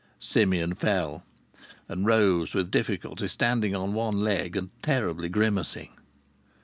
[0.19, 1.21] Simeon fell,
[1.87, 5.91] and rose with difficulty, standing on one leg, and terribly grimacing.